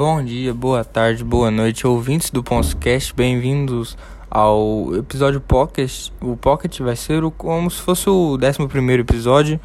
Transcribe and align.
Bom 0.00 0.24
dia, 0.24 0.54
boa 0.54 0.82
tarde, 0.82 1.22
boa 1.22 1.50
noite, 1.50 1.86
ouvintes 1.86 2.30
do 2.30 2.42
Ponscast, 2.42 3.14
bem-vindos 3.14 3.98
ao 4.30 4.94
episódio 4.96 5.42
Pocket. 5.42 6.08
O 6.22 6.38
Pocket 6.38 6.80
vai 6.80 6.96
ser 6.96 7.22
o, 7.22 7.30
como 7.30 7.70
se 7.70 7.82
fosse 7.82 8.08
o 8.08 8.38
11 8.38 8.98
episódio, 8.98 9.60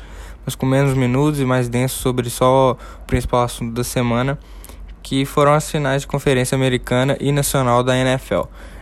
mas 0.46 0.54
com 0.54 0.66
menos 0.66 0.94
minutos 0.94 1.40
e 1.40 1.46
mais 1.46 1.70
denso 1.70 1.98
sobre 2.00 2.30
só 2.30 2.74
o 2.74 3.06
principal 3.06 3.44
assunto 3.44 3.74
da 3.74 3.84
semana, 3.86 4.38
que 5.02 5.24
foram 5.24 5.54
as 5.54 5.72
finais 5.72 6.02
de 6.02 6.08
conferência 6.10 6.54
americana 6.54 7.16
e 7.22 7.32
nacional 7.32 7.82
da 7.82 7.96
NFL. 7.96 8.42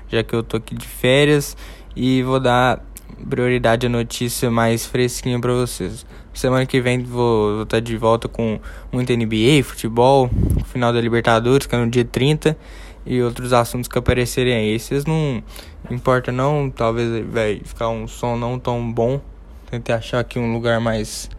Já 0.09 0.23
que 0.23 0.33
eu 0.33 0.41
tô 0.41 0.57
aqui 0.57 0.73
de 0.73 0.87
férias 0.87 1.55
e 1.95 2.23
vou 2.23 2.39
dar 2.39 2.83
prioridade 3.29 3.85
à 3.85 3.89
notícia 3.89 4.49
mais 4.49 4.87
fresquinha 4.87 5.39
para 5.39 5.53
vocês. 5.53 6.03
Semana 6.33 6.65
que 6.65 6.81
vem 6.81 7.03
vou 7.03 7.63
estar 7.63 7.77
tá 7.77 7.79
de 7.79 7.95
volta 7.95 8.27
com 8.27 8.59
muito 8.91 9.13
NBA, 9.13 9.63
futebol, 9.63 10.29
final 10.65 10.91
da 10.91 10.99
Libertadores, 10.99 11.67
que 11.67 11.75
é 11.75 11.77
no 11.77 11.89
dia 11.89 12.03
30, 12.03 12.57
e 13.05 13.21
outros 13.21 13.53
assuntos 13.53 13.87
que 13.87 13.97
aparecerem 13.97 14.53
aí. 14.53 14.79
Vocês 14.79 15.05
não 15.05 15.43
importa 15.91 16.31
não, 16.31 16.69
talvez 16.69 17.25
vai 17.27 17.61
ficar 17.63 17.89
um 17.89 18.07
som 18.07 18.35
não 18.35 18.57
tão 18.57 18.91
bom. 18.91 19.21
Tentei 19.69 19.93
achar 19.93 20.19
aqui 20.19 20.39
um 20.39 20.53
lugar 20.53 20.79
mais 20.79 21.29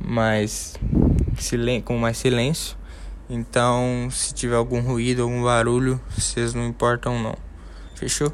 mais 0.00 0.74
com 1.84 1.96
mais 1.96 2.16
silêncio. 2.16 2.76
Então, 3.28 4.08
se 4.10 4.32
tiver 4.34 4.56
algum 4.56 4.80
ruído, 4.80 5.22
algum 5.22 5.42
barulho, 5.42 6.00
vocês 6.16 6.54
não 6.54 6.66
importam 6.66 7.20
não. 7.20 7.34
Fechou? 7.94 8.32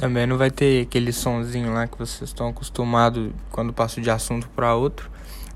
Também 0.00 0.26
não 0.26 0.38
vai 0.38 0.50
ter 0.50 0.84
aquele 0.86 1.12
sonzinho 1.12 1.74
lá 1.74 1.86
que 1.86 1.98
vocês 1.98 2.30
estão 2.30 2.48
acostumados 2.48 3.30
quando 3.50 3.70
passo 3.70 4.00
de 4.00 4.10
assunto 4.10 4.48
para 4.48 4.74
outro, 4.74 5.10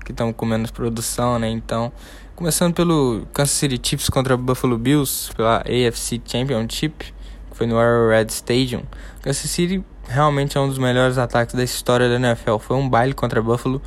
que 0.05 0.11
estão 0.11 0.31
com 0.31 0.45
menos 0.45 0.69
produção, 0.69 1.39
né? 1.39 1.49
Então, 1.49 1.91
começando 2.35 2.71
pelo 2.71 3.25
Kansas 3.33 3.55
City 3.55 3.79
Chiefs 3.81 4.07
contra 4.07 4.37
Buffalo 4.37 4.77
Bills 4.77 5.33
pela 5.35 5.61
AFC 5.61 6.21
Championship, 6.23 7.05
que 7.49 7.57
foi 7.57 7.65
no 7.65 7.79
Arrowhead 7.79 8.31
Stadium. 8.31 8.83
Kansas 9.23 9.49
City 9.49 9.83
realmente 10.07 10.55
é 10.55 10.61
um 10.61 10.67
dos 10.67 10.77
melhores 10.77 11.17
ataques 11.17 11.55
da 11.55 11.63
história 11.63 12.07
da 12.07 12.15
NFL. 12.15 12.59
Foi 12.59 12.77
um 12.77 12.87
baile 12.87 13.15
contra 13.15 13.41
Buffalo. 13.41 13.81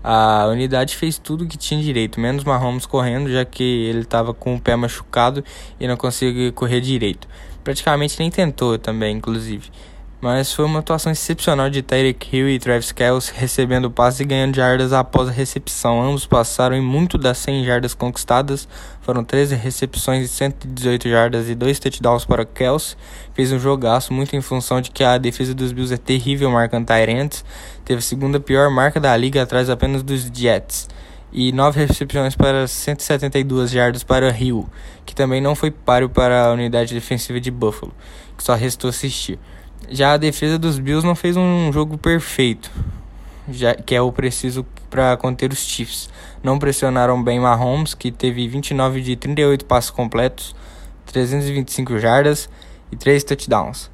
A 0.00 0.46
unidade 0.46 0.94
fez 0.96 1.18
tudo 1.18 1.44
que 1.44 1.58
tinha 1.58 1.82
direito, 1.82 2.20
menos 2.20 2.44
Mahomes 2.44 2.86
correndo, 2.86 3.28
já 3.32 3.44
que 3.44 3.64
ele 3.64 4.02
estava 4.02 4.32
com 4.32 4.54
o 4.54 4.60
pé 4.60 4.76
machucado 4.76 5.42
e 5.80 5.88
não 5.88 5.96
conseguia 5.96 6.52
correr 6.52 6.80
direito. 6.80 7.26
Praticamente 7.64 8.16
nem 8.20 8.30
tentou 8.30 8.78
também, 8.78 9.16
inclusive. 9.16 9.72
Mas 10.24 10.54
foi 10.54 10.64
uma 10.64 10.78
atuação 10.78 11.12
excepcional 11.12 11.68
de 11.68 11.82
Tyreek 11.82 12.34
Hill 12.34 12.48
e 12.48 12.58
Travis 12.58 12.92
Kelce 12.92 13.30
recebendo 13.36 13.90
passe 13.90 14.22
e 14.22 14.24
ganhando 14.24 14.56
jardas 14.56 14.90
após 14.90 15.28
a 15.28 15.30
recepção. 15.30 16.02
Ambos 16.02 16.24
passaram 16.24 16.74
em 16.74 16.80
muito 16.80 17.18
das 17.18 17.36
100 17.36 17.62
jardas 17.66 17.92
conquistadas. 17.92 18.66
Foram 19.02 19.22
13 19.22 19.54
recepções 19.54 20.22
de 20.22 20.28
118 20.28 21.10
jardas 21.10 21.50
e 21.50 21.54
2 21.54 21.78
touchdowns 21.78 22.24
para 22.24 22.46
Kelce. 22.46 22.96
Fez 23.34 23.52
um 23.52 23.58
jogaço 23.58 24.14
muito 24.14 24.34
em 24.34 24.40
função 24.40 24.80
de 24.80 24.90
que 24.90 25.04
a 25.04 25.18
defesa 25.18 25.54
dos 25.54 25.72
Bills 25.72 25.92
é 25.92 25.98
terrível 25.98 26.50
marcando 26.50 26.86
Tyrants. 26.86 27.44
Teve 27.84 27.98
a 27.98 28.02
segunda 28.02 28.40
pior 28.40 28.70
marca 28.70 28.98
da 28.98 29.14
liga 29.14 29.42
atrás 29.42 29.68
apenas 29.68 30.02
dos 30.02 30.30
Jets 30.32 30.88
e 31.34 31.52
9 31.52 31.84
recepções 31.84 32.34
para 32.34 32.66
172 32.66 33.70
jardas 33.70 34.02
para 34.02 34.34
Hill, 34.34 34.66
que 35.04 35.14
também 35.14 35.42
não 35.42 35.54
foi 35.54 35.70
páreo 35.70 36.08
para 36.08 36.46
a 36.46 36.52
unidade 36.52 36.94
defensiva 36.94 37.38
de 37.38 37.50
Buffalo, 37.50 37.92
que 38.38 38.42
só 38.42 38.54
restou 38.54 38.88
assistir. 38.88 39.38
Já 39.88 40.14
a 40.14 40.16
defesa 40.16 40.58
dos 40.58 40.78
Bills 40.78 41.06
não 41.06 41.14
fez 41.14 41.36
um 41.36 41.70
jogo 41.72 41.98
perfeito, 41.98 42.70
já 43.48 43.74
que 43.74 43.94
é 43.94 44.00
o 44.00 44.10
preciso 44.10 44.64
para 44.88 45.16
conter 45.16 45.52
os 45.52 45.58
Chiefs. 45.58 46.08
Não 46.42 46.58
pressionaram 46.58 47.22
bem 47.22 47.38
Mahomes, 47.38 47.92
que 47.92 48.10
teve 48.10 48.48
29 48.48 49.02
de 49.02 49.14
38 49.14 49.64
passos 49.66 49.90
completos, 49.90 50.54
325 51.06 51.98
jardas 51.98 52.48
e 52.90 52.96
3 52.96 53.22
touchdowns. 53.24 53.90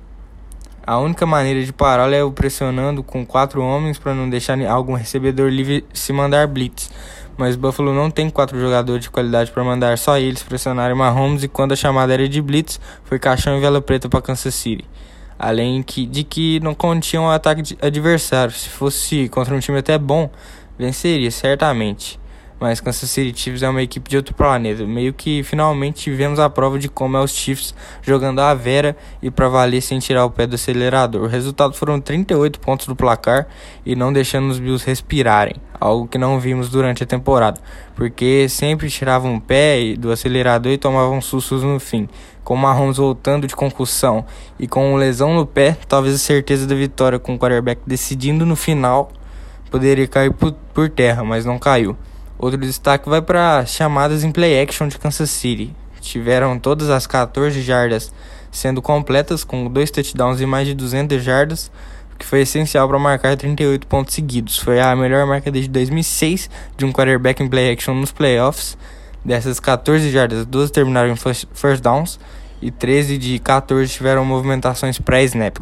A 0.87 0.99
única 0.99 1.27
maneira 1.27 1.65
de 1.65 1.73
pará-lo 1.73 2.15
é 2.15 2.23
o 2.23 2.31
pressionando 2.31 3.03
com 3.03 3.27
quatro 3.27 3.63
homens 3.63 3.99
para 3.99 4.15
não 4.15 4.31
deixar 4.31 4.61
algum 4.67 4.95
recebedor 4.95 5.51
livre 5.51 5.85
se 5.93 6.13
mandar 6.13 6.47
blitz. 6.47 6.91
Mas 7.37 7.57
Buffalo 7.57 7.93
não 7.93 8.11
tem 8.11 8.31
quatro 8.31 8.61
jogadores 8.61 9.03
de 9.03 9.11
qualidade 9.11 9.51
para 9.51 9.65
mandar 9.65 9.99
só 9.99 10.19
eles 10.19 10.43
pressionarem 10.43 10.97
Mahomes 10.97 11.43
e 11.43 11.49
quando 11.49 11.73
a 11.73 11.77
chamada 11.77 12.15
era 12.15 12.29
de 12.29 12.41
blitz, 12.41 12.81
foi 13.05 13.19
caixão 13.19 13.57
e 13.57 13.61
vela 13.61 13.81
preta 13.81 14.09
para 14.09 14.23
Kansas 14.23 14.55
City 14.55 14.85
além 15.41 15.83
que, 15.83 16.05
de 16.05 16.23
que 16.23 16.61
não 16.61 16.75
continham 16.75 17.25
um 17.25 17.31
ataque 17.31 17.75
adversário. 17.81 18.53
Se 18.53 18.69
fosse 18.69 19.27
contra 19.31 19.55
um 19.55 19.59
time 19.59 19.79
até 19.79 19.97
bom, 19.97 20.31
venceria 20.79 21.31
certamente. 21.31 22.21
Mas 22.61 22.79
Kansas 22.79 23.11
City 23.11 23.41
Chiefs 23.41 23.63
é 23.63 23.69
uma 23.71 23.81
equipe 23.81 24.11
de 24.11 24.19
outro 24.19 24.35
planeta. 24.35 24.85
Meio 24.85 25.15
que 25.15 25.43
finalmente 25.43 26.03
tivemos 26.03 26.39
a 26.39 26.51
prova 26.51 26.79
de 26.79 26.91
como 26.91 27.17
é 27.17 27.21
os 27.23 27.31
Chiefs 27.31 27.75
jogando 28.03 28.41
a 28.41 28.53
vera 28.53 28.95
e 29.23 29.31
para 29.31 29.49
valer 29.49 29.81
sem 29.81 29.99
tirar 29.99 30.27
o 30.27 30.31
pé 30.31 30.47
do 30.47 30.57
acelerador. 30.57 31.23
O 31.23 31.27
resultado 31.27 31.73
foram 31.73 31.99
38 31.99 32.61
pontos 32.61 32.87
do 32.87 32.95
placar 32.95 33.47
e 33.87 33.97
não 33.97 34.13
deixando 34.13 34.51
os 34.51 34.59
Bills 34.59 34.85
respirarem, 34.85 35.55
algo 35.81 36.07
que 36.07 36.19
não 36.19 36.39
vimos 36.39 36.69
durante 36.69 37.03
a 37.03 37.07
temporada, 37.07 37.59
porque 37.95 38.47
sempre 38.47 38.91
tiravam 38.91 39.37
o 39.37 39.41
pé 39.41 39.95
do 39.97 40.13
acelerador 40.13 40.71
e 40.71 40.77
tomavam 40.77 41.19
sustos 41.23 41.63
no 41.63 41.81
fim. 41.81 42.11
Com 42.45 42.57
Mahomes 42.57 42.97
voltando 42.97 43.47
de 43.47 43.55
concussão 43.55 44.25
e 44.59 44.67
com 44.67 44.97
lesão 44.97 45.35
no 45.35 45.47
pé, 45.47 45.77
talvez 45.89 46.15
a 46.15 46.19
certeza 46.19 46.67
da 46.67 46.75
vitória 46.75 47.19
com 47.19 47.35
o 47.35 47.39
quarterback 47.39 47.81
decidindo 47.87 48.45
no 48.47 48.57
final 48.57 49.13
poderia 49.71 50.07
cair 50.09 50.33
por, 50.33 50.53
por 50.75 50.91
terra, 50.91 51.23
mas 51.23 51.45
não 51.45 51.59
caiu. 51.59 51.97
Outro 52.39 52.59
destaque 52.59 53.09
vai 53.09 53.23
para 53.23 53.65
chamadas 53.67 54.25
em 54.25 54.33
play 54.33 54.61
action 54.61 54.89
de 54.89 54.99
Kansas 54.99 55.31
City. 55.31 55.75
Tiveram 56.01 56.59
todas 56.59 56.91
as 56.91 57.07
14 57.07 57.61
jardas 57.61 58.13
sendo 58.51 58.83
completas, 58.83 59.45
com 59.45 59.69
dois 59.69 59.91
touchdowns 59.91 60.41
e 60.41 60.47
mais 60.47 60.67
de 60.67 60.75
200 60.75 61.23
jardas, 61.23 61.71
o 62.13 62.19
que 62.19 62.27
foi 62.27 62.41
essencial 62.41 62.89
para 62.89 62.99
marcar 62.99 63.37
38 63.37 63.87
pontos 63.87 64.15
seguidos. 64.15 64.59
Foi 64.59 64.81
a 64.81 64.97
melhor 64.97 65.27
marca 65.27 65.51
desde 65.51 65.71
2006 65.71 66.51
de 66.77 66.85
um 66.85 66.93
quarterback 66.93 67.43
em 67.43 67.49
play 67.49 67.73
action 67.73 67.95
nos 67.95 68.11
playoffs. 68.11 68.77
Dessas 69.25 69.61
14 69.61 70.11
jardas, 70.11 70.47
duas 70.47 70.71
terminaram 70.71 71.13
em 71.13 71.17
first 71.17 71.83
downs 71.83 72.19
e 72.63 72.71
13 72.71 73.19
de 73.19 73.39
14 73.39 73.93
tiveram 73.93 74.25
movimentações 74.25 74.99
pré-snap, 74.99 75.59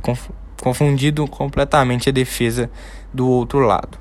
confundindo 0.63 1.27
completamente 1.27 2.09
a 2.09 2.13
defesa 2.13 2.71
do 3.13 3.29
outro 3.29 3.61
lado. 3.61 3.99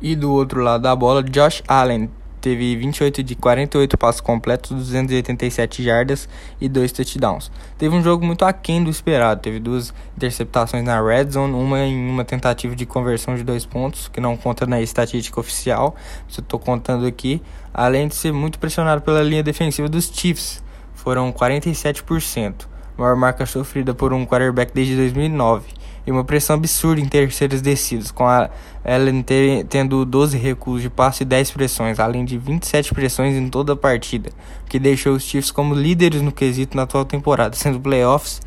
E 0.00 0.14
do 0.14 0.32
outro 0.32 0.62
lado 0.62 0.82
da 0.82 0.94
bola, 0.94 1.22
Josh 1.22 1.62
Allen 1.66 2.10
teve 2.44 2.76
28 2.76 3.22
de 3.22 3.34
48 3.34 3.96
passos 3.96 4.20
completos, 4.20 4.70
287 4.70 5.82
jardas 5.82 6.28
e 6.60 6.68
dois 6.68 6.92
touchdowns. 6.92 7.50
Teve 7.78 7.96
um 7.96 8.02
jogo 8.02 8.22
muito 8.26 8.44
aquém 8.44 8.84
do 8.84 8.90
esperado, 8.90 9.40
teve 9.40 9.58
duas 9.58 9.94
interceptações 10.14 10.84
na 10.84 11.00
red 11.00 11.30
zone, 11.30 11.54
uma 11.54 11.80
em 11.80 12.10
uma 12.10 12.22
tentativa 12.22 12.76
de 12.76 12.84
conversão 12.84 13.34
de 13.34 13.42
dois 13.42 13.64
pontos, 13.64 14.08
que 14.08 14.20
não 14.20 14.36
conta 14.36 14.66
na 14.66 14.78
estatística 14.82 15.40
oficial, 15.40 15.96
eu 16.36 16.42
estou 16.42 16.60
contando 16.60 17.06
aqui, 17.06 17.40
além 17.72 18.08
de 18.08 18.14
ser 18.14 18.30
muito 18.30 18.58
pressionado 18.58 19.00
pela 19.00 19.22
linha 19.22 19.42
defensiva 19.42 19.88
dos 19.88 20.12
Chiefs, 20.12 20.62
foram 20.92 21.32
47%, 21.32 22.66
maior 22.96 23.16
marca 23.16 23.46
sofrida 23.46 23.94
por 23.94 24.12
um 24.12 24.24
quarterback 24.24 24.72
desde 24.72 24.96
2009 24.96 25.84
e 26.06 26.10
uma 26.10 26.24
pressão 26.24 26.56
absurda 26.56 27.00
em 27.00 27.06
terceiras 27.06 27.62
descidas, 27.62 28.10
com 28.10 28.26
a 28.26 28.50
Allen 28.84 29.24
tendo 29.68 30.04
12 30.04 30.36
recuos 30.36 30.82
de 30.82 30.90
passe 30.90 31.22
e 31.22 31.26
10 31.26 31.50
pressões, 31.52 31.98
além 31.98 32.24
de 32.24 32.36
27 32.36 32.92
pressões 32.92 33.34
em 33.34 33.48
toda 33.48 33.72
a 33.72 33.76
partida, 33.76 34.30
que 34.68 34.78
deixou 34.78 35.14
os 35.14 35.22
Chiefs 35.22 35.50
como 35.50 35.74
líderes 35.74 36.20
no 36.20 36.30
quesito 36.30 36.76
na 36.76 36.82
atual 36.82 37.04
temporada, 37.04 37.56
sendo 37.56 37.80
playoffs 37.80 38.42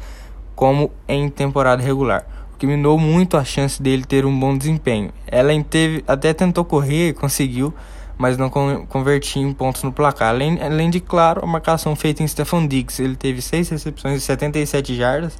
como 0.55 0.91
em 1.07 1.29
temporada 1.29 1.81
regular, 1.81 2.27
o 2.53 2.57
que 2.57 2.67
minou 2.67 2.97
muito 2.99 3.37
a 3.37 3.43
chance 3.43 3.81
dele 3.81 4.03
ter 4.03 4.25
um 4.25 4.39
bom 4.39 4.57
desempenho. 4.57 5.11
Allen 5.31 5.63
teve, 5.63 6.03
até 6.07 6.33
tentou 6.33 6.63
correr 6.63 7.09
e 7.09 7.13
conseguiu, 7.13 7.73
mas 8.17 8.37
não 8.37 8.49
convertia 8.49 9.41
em 9.41 9.53
pontos 9.53 9.83
no 9.83 9.91
placar. 9.91 10.29
Além, 10.29 10.61
além 10.61 10.89
de, 10.89 10.99
claro, 10.99 11.43
a 11.43 11.47
marcação 11.47 11.95
feita 11.95 12.23
em 12.23 12.27
Stephon 12.27 12.65
Diggs, 12.65 13.01
ele 13.01 13.15
teve 13.15 13.41
6 13.41 13.69
recepções 13.69 14.17
e 14.17 14.25
77 14.25 14.95
jardas, 14.95 15.37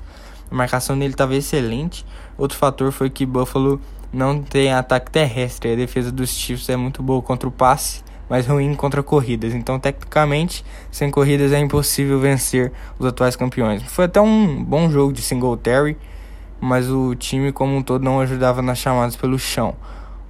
a 0.50 0.56
marcação 0.56 0.98
dele 0.98 1.14
estava 1.14 1.36
excelente. 1.36 2.06
Outro 2.38 2.58
fator 2.58 2.92
foi 2.92 3.10
que 3.10 3.26
Buffalo 3.26 3.82
não 4.14 4.42
tem 4.42 4.72
ataque 4.72 5.12
terrestre. 5.12 5.74
A 5.74 5.76
defesa 5.76 6.12
dos 6.12 6.30
Chiefs 6.30 6.70
é 6.70 6.78
muito 6.78 7.04
boa 7.04 7.22
contra 7.22 7.50
o 7.50 7.52
passe, 7.52 8.04
mas 8.30 8.48
ruim 8.48 8.74
contra 8.76 9.04
corridas. 9.04 9.54
Então, 9.54 9.80
tecnicamente, 9.80 10.64
sem 10.92 11.10
corridas 11.12 11.52
é 11.52 11.60
impossível 11.60 12.20
vencer 12.20 12.72
os 12.98 13.06
atuais 13.06 13.36
campeões. 13.36 13.84
Foi 13.84 14.06
até 14.06 14.22
um 14.22 14.64
bom 14.64 14.90
jogo 14.90 15.12
de 15.12 15.22
Singletary, 15.22 15.98
mas 16.62 16.90
o 16.90 17.16
time 17.16 17.52
como 17.52 17.76
um 17.76 17.84
todo 17.84 18.04
não 18.04 18.20
ajudava 18.20 18.62
nas 18.62 18.78
chamadas 18.78 19.16
pelo 19.16 19.38
chão. 19.38 19.76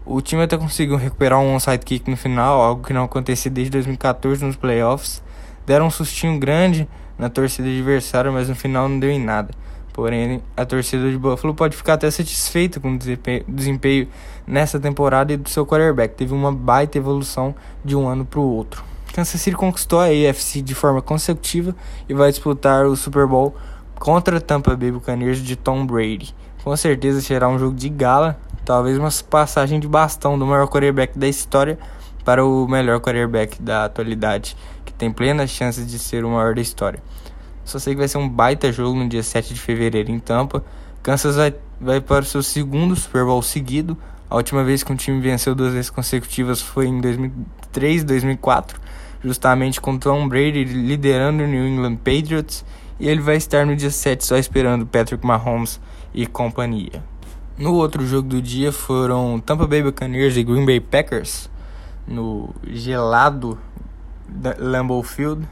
O 0.09 0.21
time 0.21 0.41
até 0.41 0.57
conseguiu 0.57 0.95
recuperar 0.95 1.37
um 1.37 1.53
onside 1.53 1.83
kick 1.83 2.09
no 2.09 2.15
final, 2.15 2.61
algo 2.61 2.81
que 2.81 2.93
não 2.93 3.03
acontecia 3.03 3.51
desde 3.51 3.71
2014 3.71 4.45
nos 4.45 4.55
playoffs. 4.55 5.21
Deram 5.65 5.87
um 5.87 5.89
sustinho 5.89 6.39
grande 6.39 6.87
na 7.19 7.29
torcida 7.29 7.67
adversária, 7.67 8.31
mas 8.31 8.47
no 8.47 8.55
final 8.55 8.87
não 8.87 8.97
deu 8.97 9.09
em 9.09 9.19
nada. 9.19 9.53
Porém, 9.91 10.41
a 10.55 10.63
torcida 10.63 11.11
de 11.11 11.17
Buffalo 11.17 11.53
pode 11.53 11.75
ficar 11.75 11.95
até 11.95 12.09
satisfeita 12.09 12.79
com 12.79 12.93
o 12.93 12.97
desempenho 12.97 14.07
nessa 14.47 14.79
temporada 14.79 15.33
e 15.33 15.37
do 15.37 15.49
seu 15.49 15.65
quarterback. 15.65 16.15
Teve 16.15 16.33
uma 16.33 16.53
baita 16.53 16.97
evolução 16.97 17.53
de 17.83 17.93
um 17.93 18.07
ano 18.07 18.23
para 18.23 18.39
o 18.39 18.43
outro. 18.43 18.85
Kansas 19.13 19.41
City 19.41 19.57
conquistou 19.57 19.99
a 19.99 20.05
AFC 20.05 20.61
de 20.61 20.73
forma 20.73 21.01
consecutiva 21.01 21.75
e 22.07 22.13
vai 22.13 22.29
disputar 22.29 22.85
o 22.85 22.95
Super 22.95 23.27
Bowl 23.27 23.53
contra 23.95 24.39
Tampa 24.39 24.73
Bay 24.73 24.89
Buccaneers 24.89 25.39
de 25.39 25.57
Tom 25.57 25.85
Brady. 25.85 26.33
Com 26.63 26.77
certeza 26.77 27.19
será 27.21 27.49
um 27.49 27.57
jogo 27.59 27.75
de 27.75 27.89
gala, 27.89 28.39
talvez 28.67 28.97
uma 28.97 29.09
passagem 29.29 29.79
de 29.79 29.87
bastão 29.87 30.37
do 30.37 30.45
maior 30.45 30.67
quarterback 30.67 31.17
da 31.17 31.25
história 31.25 31.79
para 32.25 32.45
o 32.45 32.67
melhor 32.67 32.99
quarterback 32.99 33.61
da 33.61 33.85
atualidade, 33.85 34.57
que 34.83 34.91
tem 34.91 35.09
plenas 35.09 35.49
chances 35.49 35.89
de 35.89 35.97
ser 35.97 36.25
o 36.25 36.29
maior 36.31 36.53
da 36.53 36.59
história. 36.59 37.01
Só 37.63 37.79
sei 37.79 37.93
que 37.93 37.99
vai 37.99 38.09
ser 38.09 38.17
um 38.17 38.27
baita 38.27 38.69
jogo 38.69 38.99
no 38.99 39.07
dia 39.07 39.23
7 39.23 39.53
de 39.53 39.61
fevereiro 39.61 40.11
em 40.11 40.19
Tampa. 40.19 40.65
Kansas 41.01 41.37
vai, 41.37 41.55
vai 41.79 42.01
para 42.01 42.23
o 42.23 42.25
seu 42.25 42.43
segundo 42.43 42.93
Super 42.93 43.23
Bowl 43.23 43.41
seguido. 43.41 43.97
A 44.29 44.35
última 44.35 44.65
vez 44.65 44.83
que 44.83 44.91
um 44.91 44.97
time 44.97 45.21
venceu 45.21 45.55
duas 45.55 45.71
vezes 45.71 45.89
consecutivas 45.89 46.61
foi 46.61 46.87
em 46.87 46.99
2003 46.99 48.01
e 48.01 48.05
2004, 48.05 48.81
justamente 49.23 49.79
com 49.79 49.97
Tom 49.97 50.27
Brady 50.27 50.65
liderando 50.65 51.41
o 51.41 51.47
New 51.47 51.65
England 51.65 51.95
Patriots 51.95 52.65
e 52.99 53.07
ele 53.07 53.21
vai 53.21 53.37
estar 53.37 53.65
no 53.65 53.77
dia 53.77 53.91
7 53.91 54.25
só 54.25 54.35
esperando 54.35 54.85
Patrick 54.85 55.25
Mahomes 55.25 55.79
e 56.13 56.27
companhia. 56.27 57.01
No 57.57 57.73
outro 57.73 58.05
jogo 58.05 58.27
do 58.27 58.39
dia 58.39 58.71
foram 58.71 59.39
Tampa 59.39 59.65
Bay 59.65 59.81
Buccaneers 59.81 60.37
e 60.37 60.43
Green 60.43 60.63
Bay 60.63 60.79
Packers 60.79 61.49
no 62.07 62.53
gelado 62.67 63.57
Lambeau 64.59 65.01
Field. 65.01 65.43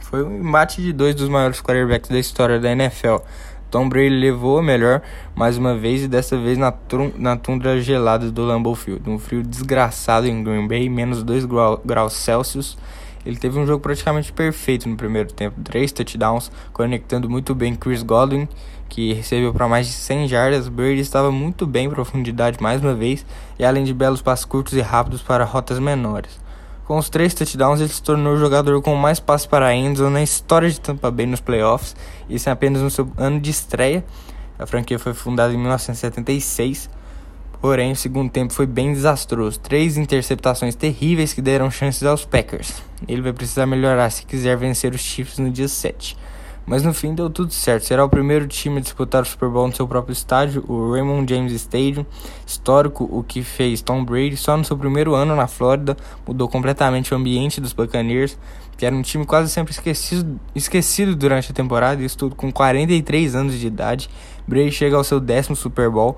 Foi 0.00 0.22
um 0.22 0.38
embate 0.38 0.80
de 0.80 0.94
dois 0.94 1.14
dos 1.14 1.28
maiores 1.28 1.60
quarterbacks 1.60 2.08
da 2.08 2.18
história 2.18 2.58
da 2.58 2.72
NFL. 2.72 3.16
Tom 3.70 3.86
Brady 3.86 4.08
levou 4.08 4.60
a 4.60 4.62
melhor 4.62 5.02
mais 5.34 5.58
uma 5.58 5.76
vez 5.76 6.04
e 6.04 6.08
dessa 6.08 6.38
vez 6.38 6.56
na, 6.56 6.72
na 7.18 7.36
tundra 7.36 7.78
gelada 7.82 8.30
do 8.30 8.42
Lambeau 8.46 8.74
Field. 8.74 9.02
Um 9.10 9.18
frio 9.18 9.42
desgraçado 9.42 10.26
em 10.26 10.42
Green 10.42 10.66
Bay, 10.66 10.88
menos 10.88 11.22
2 11.22 11.44
graus 11.84 12.14
Celsius 12.14 12.78
ele 13.26 13.36
teve 13.36 13.58
um 13.58 13.66
jogo 13.66 13.80
praticamente 13.82 14.32
perfeito 14.32 14.88
no 14.88 14.96
primeiro 14.96 15.32
tempo, 15.32 15.60
três 15.62 15.90
touchdowns, 15.90 16.50
conectando 16.72 17.28
muito 17.28 17.56
bem 17.56 17.74
Chris 17.74 18.04
Godwin, 18.04 18.48
que 18.88 19.12
recebeu 19.12 19.52
para 19.52 19.66
mais 19.66 19.88
de 19.88 19.92
100 19.92 20.28
jardas. 20.28 20.68
Brady 20.68 21.00
estava 21.00 21.32
muito 21.32 21.66
bem 21.66 21.86
em 21.86 21.90
profundidade 21.90 22.62
mais 22.62 22.80
uma 22.80 22.94
vez, 22.94 23.26
e 23.58 23.64
além 23.64 23.82
de 23.82 23.92
belos 23.92 24.22
passos 24.22 24.44
curtos 24.44 24.74
e 24.74 24.80
rápidos 24.80 25.22
para 25.22 25.44
rotas 25.44 25.80
menores. 25.80 26.38
Com 26.84 26.96
os 26.98 27.10
três 27.10 27.34
touchdowns, 27.34 27.80
ele 27.80 27.88
se 27.88 28.00
tornou 28.00 28.34
o 28.34 28.38
jogador 28.38 28.80
com 28.80 28.94
mais 28.94 29.18
passes 29.18 29.44
para 29.44 29.66
a 29.66 30.08
na 30.08 30.22
história 30.22 30.70
de 30.70 30.80
Tampa 30.80 31.10
Bay 31.10 31.26
nos 31.26 31.40
playoffs, 31.40 31.96
isso 32.30 32.48
apenas 32.48 32.80
no 32.80 32.90
seu 32.90 33.10
ano 33.16 33.40
de 33.40 33.50
estreia. 33.50 34.04
A 34.56 34.66
franquia 34.66 34.98
foi 34.98 35.12
fundada 35.12 35.52
em 35.52 35.58
1976 35.58 36.88
Porém, 37.66 37.90
o 37.90 37.96
segundo 37.96 38.30
tempo 38.30 38.52
foi 38.52 38.64
bem 38.64 38.92
desastroso. 38.92 39.58
Três 39.58 39.96
interceptações 39.96 40.76
terríveis 40.76 41.32
que 41.32 41.42
deram 41.42 41.68
chances 41.68 42.04
aos 42.04 42.24
Packers. 42.24 42.80
Ele 43.08 43.20
vai 43.20 43.32
precisar 43.32 43.66
melhorar 43.66 44.08
se 44.10 44.24
quiser 44.24 44.56
vencer 44.56 44.94
os 44.94 45.00
Chiefs 45.00 45.40
no 45.40 45.50
dia 45.50 45.66
7. 45.66 46.16
Mas 46.64 46.84
no 46.84 46.94
fim 46.94 47.12
deu 47.12 47.28
tudo 47.28 47.52
certo. 47.52 47.84
Será 47.84 48.04
o 48.04 48.08
primeiro 48.08 48.46
time 48.46 48.78
a 48.78 48.80
disputar 48.80 49.22
o 49.22 49.24
Super 49.24 49.48
Bowl 49.48 49.66
no 49.66 49.74
seu 49.74 49.88
próprio 49.88 50.12
estádio, 50.12 50.64
o 50.68 50.92
Raymond 50.92 51.28
James 51.28 51.52
Stadium. 51.54 52.06
Histórico, 52.46 53.02
o 53.10 53.24
que 53.24 53.42
fez 53.42 53.82
Tom 53.82 54.04
Brady 54.04 54.36
só 54.36 54.56
no 54.56 54.64
seu 54.64 54.78
primeiro 54.78 55.16
ano 55.16 55.34
na 55.34 55.48
Flórida. 55.48 55.96
Mudou 56.24 56.48
completamente 56.48 57.12
o 57.12 57.16
ambiente 57.16 57.60
dos 57.60 57.72
Buccaneers, 57.72 58.38
que 58.76 58.86
era 58.86 58.94
um 58.94 59.02
time 59.02 59.26
quase 59.26 59.50
sempre 59.50 59.72
esquecido, 59.72 60.38
esquecido 60.54 61.16
durante 61.16 61.50
a 61.50 61.54
temporada. 61.54 62.00
Isso 62.00 62.16
tudo 62.16 62.36
com 62.36 62.52
43 62.52 63.34
anos 63.34 63.58
de 63.58 63.66
idade. 63.66 64.08
Brady 64.46 64.70
chega 64.70 64.96
ao 64.96 65.02
seu 65.02 65.18
décimo 65.18 65.56
Super 65.56 65.90
Bowl 65.90 66.16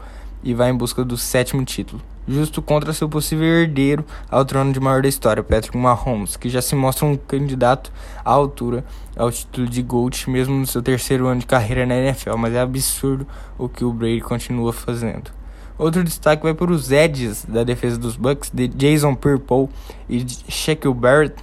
e 0.48 0.54
vai 0.54 0.70
em 0.70 0.74
busca 0.74 1.04
do 1.04 1.14
sétimo 1.14 1.62
título, 1.62 2.00
justo 2.26 2.62
contra 2.62 2.94
seu 2.94 3.06
possível 3.06 3.46
herdeiro 3.46 4.02
ao 4.30 4.46
trono 4.46 4.72
de 4.72 4.80
maior 4.80 5.02
da 5.02 5.08
história, 5.08 5.42
Patrick 5.42 5.76
Mahomes, 5.76 6.38
que 6.38 6.48
já 6.48 6.62
se 6.62 6.74
mostra 6.74 7.04
um 7.04 7.18
candidato 7.18 7.92
à 8.24 8.30
altura 8.30 8.82
ao 9.14 9.30
título 9.30 9.68
de 9.68 9.82
GOAT 9.82 10.30
mesmo 10.30 10.54
no 10.54 10.66
seu 10.66 10.80
terceiro 10.80 11.26
ano 11.26 11.40
de 11.40 11.46
carreira 11.46 11.84
na 11.84 11.96
NFL, 11.96 12.34
mas 12.38 12.54
é 12.54 12.60
absurdo 12.60 13.26
o 13.58 13.68
que 13.68 13.84
o 13.84 13.92
Brady 13.92 14.22
continua 14.22 14.72
fazendo. 14.72 15.30
Outro 15.76 16.02
destaque 16.02 16.42
vai 16.42 16.54
para 16.54 16.72
os 16.72 16.90
edges 16.90 17.44
da 17.46 17.62
defesa 17.62 17.98
dos 17.98 18.16
Bucks, 18.16 18.50
de 18.50 18.68
Jason 18.68 19.14
Pierre-Paul 19.14 19.68
e 20.08 20.24
Shaquille 20.48 20.94
Barrett, 20.94 21.36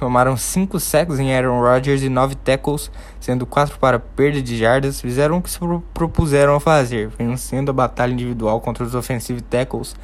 somaram 0.00 0.34
5 0.34 0.80
sacks 0.80 1.18
em 1.18 1.34
Aaron 1.34 1.60
Rodgers 1.60 2.02
e 2.02 2.08
9 2.08 2.34
tackles, 2.36 2.90
sendo 3.20 3.44
4 3.44 3.78
para 3.78 3.98
perda 3.98 4.40
de 4.40 4.56
jardas, 4.56 4.98
fizeram 4.98 5.36
o 5.36 5.42
que 5.42 5.50
se 5.50 5.58
propuseram 5.92 6.54
a 6.54 6.60
fazer, 6.60 7.08
vencendo 7.08 7.68
a 7.68 7.72
batalha 7.74 8.10
individual 8.10 8.62
contra 8.62 8.82
os 8.82 8.94
offensive 8.94 9.42
tackles 9.42 9.94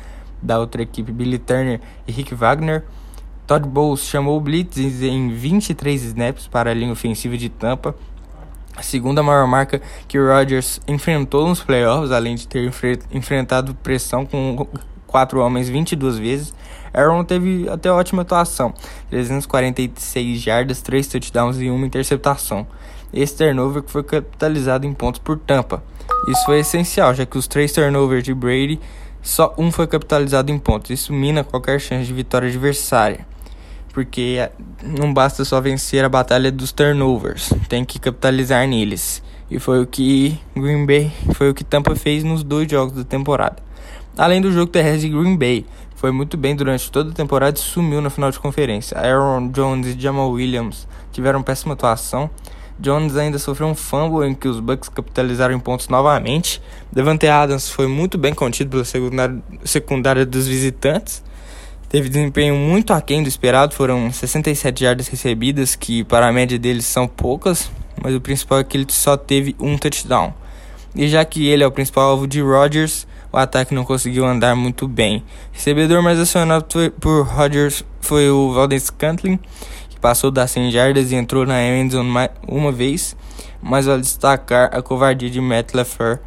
da 0.42 0.58
outra 0.58 0.82
equipe, 0.82 1.10
Billy 1.10 1.38
Turner 1.38 1.80
e 2.06 2.12
Rick 2.12 2.34
Wagner. 2.34 2.84
Todd 3.46 3.66
Bowles 3.66 4.00
chamou 4.00 4.36
o 4.36 4.40
blitz 4.40 4.76
em 5.02 5.30
23 5.30 6.02
snaps 6.02 6.46
para 6.46 6.72
a 6.72 6.74
linha 6.74 6.92
ofensiva 6.92 7.38
de 7.38 7.48
Tampa, 7.48 7.94
a 8.76 8.82
segunda 8.82 9.22
maior 9.22 9.46
marca 9.46 9.80
que 10.06 10.18
Rodgers 10.18 10.78
enfrentou 10.86 11.48
nos 11.48 11.62
playoffs, 11.62 12.12
além 12.12 12.34
de 12.34 12.46
ter 12.46 12.70
enfrentado 13.10 13.74
pressão 13.76 14.26
com 14.26 14.66
quatro 15.06 15.40
homens 15.40 15.70
22 15.70 16.18
vezes. 16.18 16.54
Aaron 16.96 17.22
teve 17.24 17.68
até 17.68 17.92
ótima 17.92 18.22
atuação, 18.22 18.72
346 19.10 20.40
jardas, 20.40 20.80
3 20.80 21.06
touchdowns 21.06 21.60
e 21.60 21.68
uma 21.68 21.86
interceptação. 21.86 22.66
Esse 23.12 23.36
turnover 23.36 23.82
foi 23.86 24.02
capitalizado 24.02 24.86
em 24.86 24.92
pontos 24.92 25.20
por 25.20 25.38
Tampa. 25.38 25.82
Isso 26.28 26.44
foi 26.44 26.60
essencial, 26.60 27.14
já 27.14 27.24
que 27.24 27.38
os 27.38 27.46
três 27.46 27.72
turnovers 27.72 28.24
de 28.24 28.34
Brady, 28.34 28.80
só 29.22 29.54
um 29.56 29.70
foi 29.70 29.86
capitalizado 29.86 30.50
em 30.50 30.58
pontos. 30.58 30.90
Isso 30.90 31.12
mina 31.12 31.44
qualquer 31.44 31.80
chance 31.80 32.06
de 32.06 32.12
vitória 32.12 32.48
adversária. 32.48 33.26
Porque 33.92 34.36
eh, 34.38 34.50
não 34.82 35.12
basta 35.12 35.44
só 35.44 35.60
vencer 35.60 36.04
a 36.04 36.08
batalha 36.08 36.50
dos 36.50 36.72
turnovers, 36.72 37.52
tem 37.68 37.84
que 37.84 37.98
capitalizar 37.98 38.66
neles. 38.66 39.22
E 39.50 39.58
foi 39.58 39.80
o 39.80 39.86
que 39.86 40.38
Green 40.54 40.84
Bay, 40.84 41.12
foi 41.34 41.50
o 41.50 41.54
que 41.54 41.62
Tampa 41.62 41.94
fez 41.94 42.24
nos 42.24 42.42
dois 42.42 42.70
jogos 42.70 42.96
da 42.96 43.04
temporada. 43.04 43.56
Além 44.18 44.40
do 44.40 44.50
jogo 44.50 44.66
terrestre 44.66 45.08
de 45.08 45.16
Green 45.16 45.36
Bay, 45.36 45.64
foi 46.06 46.12
muito 46.12 46.36
bem 46.36 46.54
durante 46.54 46.88
toda 46.88 47.10
a 47.10 47.12
temporada 47.12 47.58
e 47.58 47.60
sumiu 47.60 48.00
na 48.00 48.08
final 48.08 48.30
de 48.30 48.38
conferência. 48.38 48.96
Aaron 48.96 49.48
Jones 49.48 49.88
e 49.88 50.00
Jamal 50.00 50.30
Williams 50.30 50.86
tiveram 51.10 51.42
péssima 51.42 51.74
atuação. 51.74 52.30
Jones 52.78 53.16
ainda 53.16 53.40
sofreu 53.40 53.66
um 53.66 53.74
fumble 53.74 54.24
em 54.24 54.32
que 54.32 54.46
os 54.46 54.60
Bucks 54.60 54.88
capitalizaram 54.88 55.52
em 55.52 55.58
pontos 55.58 55.88
novamente. 55.88 56.62
Devante 56.92 57.26
Adams 57.26 57.68
foi 57.68 57.88
muito 57.88 58.16
bem 58.16 58.32
contido 58.32 58.70
pela 58.70 58.84
secundária, 59.64 60.24
dos 60.24 60.46
visitantes. 60.46 61.24
Teve 61.88 62.08
desempenho 62.08 62.54
muito 62.54 62.92
aquém 62.92 63.20
do 63.20 63.28
esperado, 63.28 63.74
foram 63.74 64.12
67 64.12 64.84
jardas 64.84 65.08
recebidas, 65.08 65.74
que 65.74 66.04
para 66.04 66.28
a 66.28 66.32
média 66.32 66.56
deles 66.56 66.84
são 66.84 67.08
poucas, 67.08 67.68
mas 68.00 68.14
o 68.14 68.20
principal 68.20 68.60
é 68.60 68.64
que 68.64 68.76
ele 68.76 68.86
só 68.90 69.16
teve 69.16 69.56
um 69.58 69.76
touchdown. 69.76 70.32
E 70.94 71.08
já 71.08 71.24
que 71.24 71.48
ele 71.48 71.64
é 71.64 71.66
o 71.66 71.72
principal 71.72 72.10
alvo 72.10 72.28
de 72.28 72.40
Rodgers, 72.40 73.08
o 73.36 73.38
ataque 73.38 73.74
não 73.74 73.84
conseguiu 73.84 74.24
andar 74.24 74.56
muito 74.56 74.88
bem. 74.88 75.22
Recebedor 75.52 76.02
mais 76.02 76.18
acionado 76.18 76.64
por 76.98 77.26
Rodgers 77.26 77.84
foi 78.00 78.30
o 78.30 78.54
Valdez 78.54 78.84
Scantling, 78.84 79.38
que 79.90 80.00
passou 80.00 80.30
das 80.30 80.50
100 80.52 80.70
jardas 80.70 81.12
e 81.12 81.16
entrou 81.16 81.44
na 81.44 81.62
endzone 81.62 82.30
uma 82.48 82.72
vez, 82.72 83.14
mas 83.60 83.84
vale 83.84 84.00
destacar 84.00 84.70
a 84.72 84.80
covardia 84.80 85.28
de 85.28 85.38
Matt 85.38 85.74
LaFleur 85.74 86.18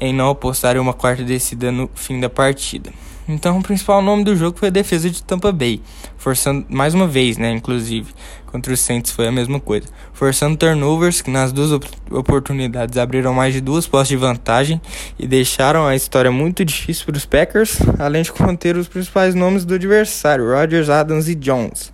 em 0.00 0.12
não 0.12 0.30
apostar 0.30 0.76
em 0.76 0.78
uma 0.78 0.92
quarta 0.92 1.22
descida 1.22 1.70
no 1.72 1.88
fim 1.94 2.20
da 2.20 2.28
partida. 2.28 2.90
Então, 3.28 3.58
o 3.58 3.62
principal 3.62 4.00
nome 4.00 4.24
do 4.24 4.34
jogo 4.34 4.58
foi 4.58 4.68
a 4.68 4.70
defesa 4.70 5.10
de 5.10 5.22
Tampa 5.22 5.52
Bay, 5.52 5.82
forçando 6.16 6.64
mais 6.70 6.94
uma 6.94 7.06
vez, 7.06 7.36
né, 7.36 7.50
inclusive, 7.50 8.14
contra 8.46 8.72
os 8.72 8.80
Saints 8.80 9.12
foi 9.12 9.28
a 9.28 9.32
mesma 9.32 9.60
coisa, 9.60 9.86
forçando 10.14 10.56
turnovers 10.56 11.20
que 11.20 11.30
nas 11.30 11.52
duas 11.52 11.70
op 11.70 11.86
oportunidades 12.10 12.96
abriram 12.96 13.34
mais 13.34 13.52
de 13.52 13.60
duas 13.60 13.86
postes 13.86 14.08
de 14.08 14.16
vantagem 14.16 14.80
e 15.18 15.26
deixaram 15.26 15.86
a 15.86 15.94
história 15.94 16.30
muito 16.30 16.64
difícil 16.64 17.04
para 17.04 17.16
os 17.18 17.26
Packers, 17.26 17.78
além 17.98 18.22
de 18.22 18.32
conter 18.32 18.78
os 18.78 18.88
principais 18.88 19.34
nomes 19.34 19.66
do 19.66 19.74
adversário, 19.74 20.50
Rodgers, 20.50 20.88
Adams 20.88 21.28
e 21.28 21.34
Jones. 21.34 21.92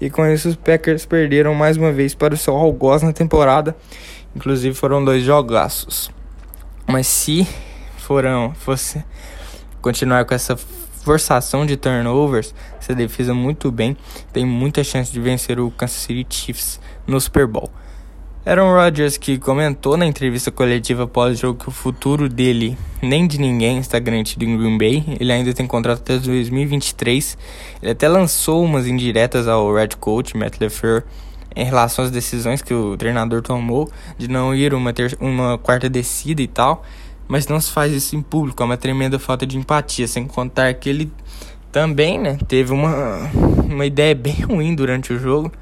E 0.00 0.08
com 0.08 0.24
isso 0.26 0.48
os 0.48 0.56
Packers 0.56 1.04
perderam 1.04 1.52
mais 1.52 1.76
uma 1.76 1.90
vez 1.90 2.14
para 2.14 2.34
o 2.34 2.36
seu 2.36 2.54
algoz 2.54 3.02
na 3.02 3.12
temporada, 3.12 3.74
inclusive 4.36 4.74
foram 4.74 5.04
dois 5.04 5.24
jogaços. 5.24 6.14
Mas 6.86 7.06
se 7.06 7.46
foram, 7.98 8.54
fosse 8.54 9.04
continuar 9.80 10.24
com 10.24 10.34
essa 10.34 10.56
forçação 10.56 11.64
de 11.64 11.76
turnovers, 11.76 12.54
essa 12.80 12.94
defesa 12.94 13.32
muito 13.32 13.70
bem, 13.70 13.96
tem 14.32 14.44
muita 14.44 14.82
chance 14.82 15.12
de 15.12 15.20
vencer 15.20 15.58
o 15.60 15.70
Kansas 15.70 15.98
City 15.98 16.26
Chiefs 16.28 16.80
no 17.06 17.20
Super 17.20 17.46
Bowl. 17.46 17.70
Aaron 18.44 18.72
Rodgers 18.72 19.16
que 19.16 19.38
comentou 19.38 19.96
na 19.96 20.06
entrevista 20.06 20.52
coletiva 20.52 21.04
pós-jogo 21.04 21.58
que 21.58 21.68
o 21.68 21.72
futuro 21.72 22.28
dele, 22.28 22.78
nem 23.02 23.26
de 23.26 23.38
ninguém, 23.38 23.78
está 23.78 23.98
garantido 23.98 24.44
em 24.44 24.56
Green 24.56 24.78
Bay. 24.78 25.16
Ele 25.18 25.32
ainda 25.32 25.52
tem 25.52 25.66
contrato 25.66 25.98
até 25.98 26.16
2023. 26.16 27.36
Ele 27.82 27.90
até 27.90 28.06
lançou 28.06 28.64
umas 28.64 28.86
indiretas 28.86 29.48
ao 29.48 29.74
Red 29.74 29.96
Coach, 29.98 30.36
Matt 30.36 30.60
LeFleur, 30.60 31.02
em 31.56 31.64
relação 31.64 32.04
às 32.04 32.10
decisões 32.10 32.62
que 32.62 32.74
o 32.74 32.96
treinador 32.96 33.42
tomou 33.42 33.90
de 34.18 34.28
não 34.28 34.54
ir 34.54 34.74
uma, 34.74 34.92
ter 34.92 35.16
uma 35.20 35.56
quarta 35.58 35.88
descida 35.88 36.42
e 36.42 36.46
tal 36.46 36.84
mas 37.28 37.46
não 37.48 37.60
se 37.60 37.72
faz 37.72 37.92
isso 37.92 38.14
em 38.14 38.22
público, 38.22 38.62
é 38.62 38.66
uma 38.66 38.76
tremenda 38.76 39.18
falta 39.18 39.46
de 39.46 39.58
empatia, 39.58 40.06
sem 40.06 40.26
contar 40.26 40.72
que 40.74 40.88
ele 40.88 41.12
também, 41.72 42.18
né, 42.18 42.38
teve 42.46 42.72
uma, 42.72 43.30
uma 43.64 43.84
ideia 43.84 44.14
bem 44.14 44.40
ruim 44.42 44.74
durante 44.74 45.12
o 45.12 45.18
jogo. 45.18 45.52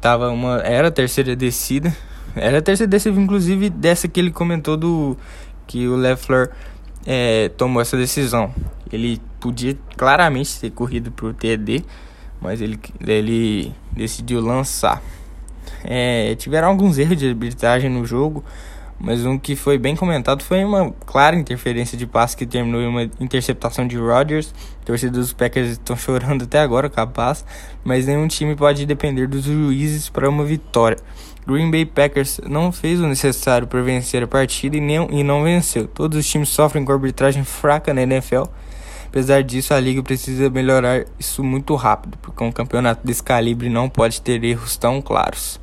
Tava 0.00 0.30
uma, 0.30 0.58
era 0.60 0.88
a 0.88 0.90
terceira 0.90 1.34
descida. 1.34 1.96
Era 2.36 2.58
a 2.58 2.62
terceira 2.62 2.88
descida, 2.88 3.18
inclusive, 3.18 3.70
dessa 3.70 4.06
que 4.06 4.20
ele 4.20 4.30
comentou 4.30 4.76
do 4.76 5.16
que 5.66 5.88
o 5.88 5.96
Leffler 5.96 6.50
é, 7.04 7.48
tomou 7.48 7.82
essa 7.82 7.96
decisão. 7.96 8.54
Ele 8.92 9.20
podia 9.40 9.76
claramente 9.96 10.60
ter 10.60 10.70
corrido 10.70 11.10
pro 11.10 11.34
TD, 11.34 11.82
mas 12.40 12.60
ele, 12.60 12.78
ele 13.04 13.72
decidiu 13.90 14.40
lançar. 14.40 15.02
É, 15.84 16.34
tiveram 16.36 16.68
alguns 16.68 16.98
erros 16.98 17.16
de 17.16 17.28
arbitragem 17.28 17.90
no 17.90 18.04
jogo, 18.04 18.44
mas 19.00 19.24
um 19.24 19.38
que 19.38 19.54
foi 19.54 19.78
bem 19.78 19.94
comentado 19.94 20.42
foi 20.42 20.64
uma 20.64 20.92
clara 21.06 21.36
interferência 21.36 21.96
de 21.96 22.06
passe 22.06 22.36
que 22.36 22.44
terminou 22.44 22.80
em 22.80 22.86
uma 22.86 23.02
interceptação 23.20 23.86
de 23.86 23.96
Rodgers. 23.96 24.52
Torcedores 24.84 25.26
dos 25.28 25.32
Packers 25.32 25.70
estão 25.70 25.94
chorando 25.96 26.44
até 26.44 26.58
agora, 26.58 26.90
capaz, 26.90 27.44
mas 27.84 28.06
nenhum 28.06 28.26
time 28.26 28.56
pode 28.56 28.84
depender 28.86 29.26
dos 29.28 29.44
juízes 29.44 30.08
para 30.08 30.28
uma 30.28 30.44
vitória. 30.44 30.98
Green 31.46 31.70
Bay 31.70 31.86
Packers 31.86 32.40
não 32.46 32.70
fez 32.70 33.00
o 33.00 33.06
necessário 33.06 33.66
para 33.66 33.80
vencer 33.80 34.22
a 34.22 34.26
partida 34.26 34.76
e, 34.76 34.80
nem, 34.80 35.08
e 35.10 35.24
não 35.24 35.42
venceu. 35.42 35.88
Todos 35.88 36.18
os 36.18 36.28
times 36.28 36.50
sofrem 36.50 36.84
com 36.84 36.92
arbitragem 36.92 37.42
fraca 37.42 37.94
na 37.94 38.02
NFL. 38.02 38.42
Apesar 39.08 39.42
disso, 39.42 39.72
a 39.72 39.80
liga 39.80 40.02
precisa 40.02 40.50
melhorar 40.50 41.04
isso 41.18 41.42
muito 41.42 41.74
rápido, 41.74 42.18
porque 42.20 42.44
um 42.44 42.52
campeonato 42.52 43.06
desse 43.06 43.22
calibre 43.22 43.70
não 43.70 43.88
pode 43.88 44.20
ter 44.20 44.44
erros 44.44 44.76
tão 44.76 45.00
claros. 45.00 45.58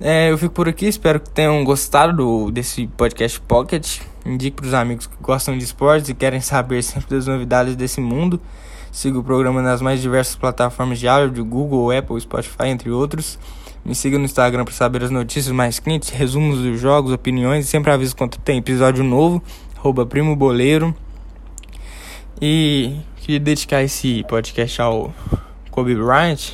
É, 0.00 0.30
eu 0.30 0.38
fico 0.38 0.54
por 0.54 0.68
aqui, 0.68 0.86
espero 0.86 1.18
que 1.18 1.30
tenham 1.30 1.64
gostado 1.64 2.16
do, 2.16 2.50
desse 2.50 2.86
podcast 2.86 3.40
Pocket. 3.40 4.00
Indique 4.24 4.56
para 4.56 4.66
os 4.66 4.74
amigos 4.74 5.06
que 5.06 5.16
gostam 5.20 5.56
de 5.56 5.64
esportes 5.64 6.10
e 6.10 6.14
querem 6.14 6.40
saber 6.40 6.82
sempre 6.84 7.16
das 7.16 7.26
novidades 7.26 7.74
desse 7.74 8.00
mundo. 8.00 8.40
Siga 8.92 9.18
o 9.18 9.24
programa 9.24 9.62
nas 9.62 9.80
mais 9.80 10.00
diversas 10.00 10.36
plataformas 10.36 10.98
de 10.98 11.08
áudio, 11.08 11.44
Google, 11.44 11.90
Apple, 11.90 12.20
Spotify, 12.20 12.66
entre 12.68 12.90
outros. 12.90 13.38
Me 13.84 13.94
siga 13.94 14.18
no 14.18 14.24
Instagram 14.24 14.64
para 14.64 14.74
saber 14.74 15.02
as 15.02 15.10
notícias 15.10 15.52
mais 15.54 15.78
quentes, 15.78 16.10
resumos 16.10 16.58
dos 16.58 16.78
jogos, 16.78 17.12
opiniões. 17.12 17.66
Sempre 17.66 17.90
aviso 17.90 18.14
quando 18.14 18.36
tem 18.38 18.58
episódio 18.58 19.02
novo. 19.02 19.42
Arroba 19.76 20.04
Primo 20.04 20.36
Boleiro. 20.36 20.94
E 22.40 23.00
queria 23.16 23.40
dedicar 23.40 23.82
esse 23.82 24.24
podcast 24.28 24.80
ao 24.80 25.12
Kobe 25.72 25.96
Bryant 25.96 26.52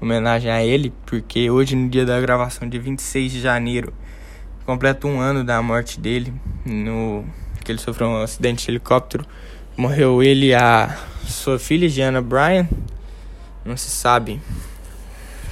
homenagem 0.00 0.50
a 0.50 0.64
ele, 0.64 0.90
porque 1.04 1.50
hoje, 1.50 1.76
no 1.76 1.90
dia 1.90 2.06
da 2.06 2.18
gravação, 2.18 2.66
de 2.66 2.78
26 2.78 3.32
de 3.32 3.40
janeiro, 3.42 3.92
completa 4.64 5.06
um 5.06 5.20
ano 5.20 5.44
da 5.44 5.60
morte 5.60 6.00
dele, 6.00 6.32
no 6.64 7.26
que 7.62 7.72
ele 7.72 7.78
sofreu 7.78 8.08
um 8.08 8.22
acidente 8.22 8.64
de 8.64 8.70
helicóptero. 8.70 9.26
Morreu 9.76 10.22
ele 10.22 10.46
e 10.46 10.54
a 10.54 10.96
sua 11.26 11.58
filha, 11.58 11.88
Gianna 11.90 12.22
Bryan. 12.22 12.66
Não 13.66 13.76
se 13.76 13.90
sabe 13.90 14.40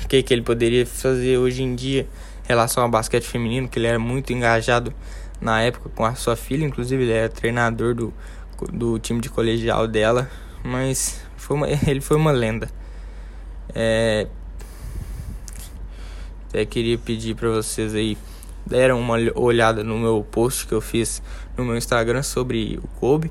o 0.03 0.09
que, 0.09 0.23
que 0.23 0.33
ele 0.33 0.43
poderia 0.43 0.87
fazer 0.87 1.37
hoje 1.37 1.63
em 1.63 1.75
dia 1.75 2.09
em 2.45 2.49
relação 2.49 2.83
ao 2.83 2.89
basquete 2.89 3.25
feminino, 3.25 3.69
que 3.69 3.79
ele 3.79 3.89
era 3.89 3.99
muito 3.99 4.33
engajado 4.33 4.95
na 5.39 5.61
época 5.61 5.91
com 5.95 6.05
a 6.05 6.15
sua 6.15 6.35
filha, 6.35 6.65
inclusive 6.65 7.03
ele 7.03 7.13
era 7.13 7.29
treinador 7.29 7.95
do, 7.95 8.15
do 8.73 8.99
time 8.99 9.21
de 9.21 9.28
colegial 9.28 9.87
dela, 9.87 10.30
mas 10.62 11.21
foi 11.37 11.56
uma, 11.56 11.68
ele 11.87 12.00
foi 12.00 12.16
uma 12.16 12.33
lenda. 12.33 12.71
É, 13.75 14.26
até 16.49 16.64
queria 16.64 16.97
pedir 16.97 17.35
para 17.35 17.49
vocês 17.50 17.94
aí 17.94 18.16
deram 18.64 19.00
uma 19.00 19.16
olhada 19.35 19.83
no 19.83 19.99
meu 19.99 20.26
post 20.30 20.66
que 20.66 20.73
eu 20.73 20.80
fiz 20.80 21.23
no 21.56 21.64
meu 21.64 21.76
Instagram 21.76 22.23
sobre 22.23 22.78
o 22.83 22.88
Kobe. 23.00 23.30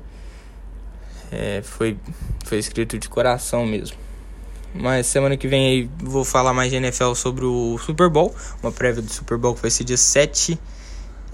É, 1.32 1.62
foi, 1.62 1.96
foi 2.44 2.58
escrito 2.58 2.98
de 2.98 3.08
coração 3.08 3.66
mesmo. 3.66 3.96
Mas 4.74 5.06
semana 5.06 5.36
que 5.36 5.48
vem 5.48 5.66
aí 5.66 5.90
vou 5.98 6.24
falar 6.24 6.52
mais 6.52 6.70
de 6.70 6.76
NFL 6.76 7.14
sobre 7.14 7.44
o 7.44 7.78
Super 7.78 8.08
Bowl. 8.08 8.34
Uma 8.62 8.72
prévia 8.72 9.02
do 9.02 9.12
Super 9.12 9.38
Bowl 9.38 9.54
que 9.54 9.62
vai 9.62 9.70
ser 9.70 9.84
dia 9.84 9.96
7 9.96 10.58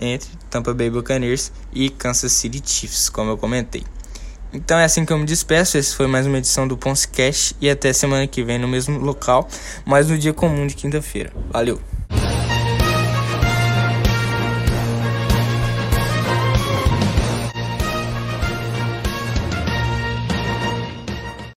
entre 0.00 0.30
Tampa 0.48 0.72
Bay 0.72 0.90
Buccaneers 0.90 1.52
e 1.72 1.90
Kansas 1.90 2.32
City 2.32 2.62
Chiefs, 2.64 3.08
como 3.08 3.30
eu 3.30 3.38
comentei. 3.38 3.84
Então 4.52 4.78
é 4.78 4.84
assim 4.84 5.04
que 5.04 5.12
eu 5.12 5.18
me 5.18 5.24
despeço. 5.24 5.78
Esse 5.78 5.94
foi 5.94 6.06
mais 6.06 6.26
uma 6.26 6.38
edição 6.38 6.66
do 6.66 6.76
Ponce 6.76 7.06
Cash 7.06 7.54
e 7.60 7.70
até 7.70 7.92
semana 7.92 8.26
que 8.26 8.42
vem 8.42 8.58
no 8.58 8.66
mesmo 8.66 8.98
local, 8.98 9.48
mas 9.84 10.08
no 10.08 10.18
dia 10.18 10.32
comum 10.32 10.66
de 10.66 10.74
quinta-feira. 10.74 11.32
Valeu! 11.50 11.80